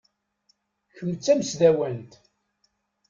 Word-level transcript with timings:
Kemm 0.95 1.11
d 1.15 1.17
tamesdawant. 1.23 2.11